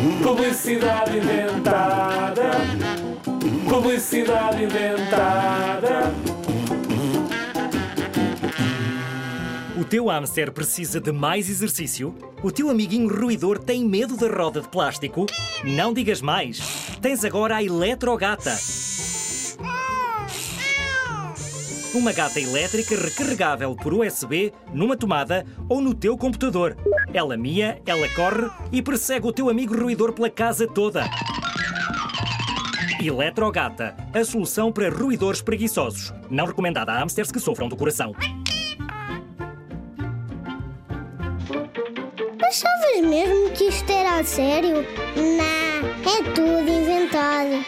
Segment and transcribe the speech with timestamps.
[0.00, 2.50] Publicidade inventada.
[3.68, 6.14] Publicidade inventada.
[9.78, 12.14] O teu hamster precisa de mais exercício?
[12.42, 15.26] O teu amiguinho ruidor tem medo da roda de plástico?
[15.62, 16.60] Não digas mais.
[17.02, 18.56] Tens agora a Eletrogata.
[21.92, 26.76] Uma gata elétrica recarregável por USB numa tomada ou no teu computador.
[27.12, 31.04] Ela mia, ela corre e persegue o teu amigo ruidor pela casa toda.
[33.02, 36.12] Eletrogata, a solução para ruidores preguiçosos.
[36.30, 38.14] Não recomendada a hamsters que sofram do coração.
[42.42, 44.86] Achavas mesmo que isto era a sério?
[45.16, 47.64] Não, é tudo inventado.